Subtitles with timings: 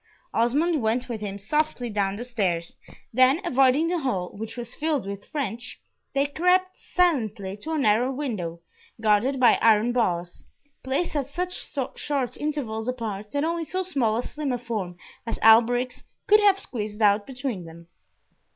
[0.33, 2.73] Osmond went with him softly down the stairs,
[3.13, 5.79] then avoiding the hall, which was filled with French,
[6.15, 8.61] they crept silently to a narrow window,
[8.99, 10.43] guarded by iron bars,
[10.83, 11.53] placed at such
[11.99, 16.57] short intervals apart that only so small and slim a form as Alberic's could have
[16.59, 17.87] squeezed out between them.